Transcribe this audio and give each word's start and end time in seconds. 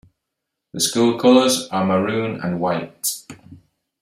The 0.73 0.79
school 0.79 1.19
colors 1.19 1.67
are 1.69 1.85
maroon 1.85 2.39
and 2.41 2.59
white. 2.59 3.17